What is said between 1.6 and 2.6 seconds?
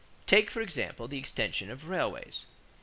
of railways.